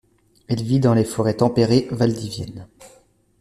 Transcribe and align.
Elle 0.47 0.63
vit 0.63 0.79
dans 0.79 0.95
les 0.95 1.03
forêts 1.03 1.35
tempérées 1.37 1.87
valdiviennes. 1.91 2.67